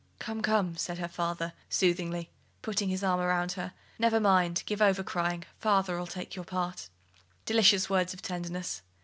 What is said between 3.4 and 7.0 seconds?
her, "never mind; give over crying: father'll take your part."